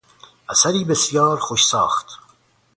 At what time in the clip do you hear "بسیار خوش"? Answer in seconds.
0.83-1.65